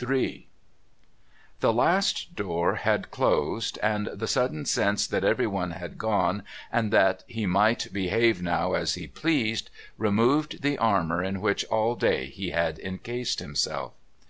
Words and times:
III 0.00 0.48
The 1.60 1.70
last 1.70 2.34
door 2.34 2.76
had 2.76 3.10
closed, 3.10 3.78
and 3.82 4.06
the 4.06 4.26
sudden 4.26 4.64
sense 4.64 5.06
that 5.06 5.22
everyone 5.22 5.72
had 5.72 5.98
gone 5.98 6.44
and 6.72 6.90
that 6.94 7.24
he 7.26 7.44
might 7.44 7.92
behave 7.92 8.40
now 8.40 8.72
as 8.72 8.94
he 8.94 9.06
pleased, 9.06 9.68
removed 9.98 10.62
the 10.62 10.78
armour 10.78 11.22
in 11.22 11.42
which 11.42 11.62
all 11.66 11.94
day 11.94 12.24
he 12.28 12.52
had 12.52 12.78
encased 12.78 13.38
himself. 13.40 13.92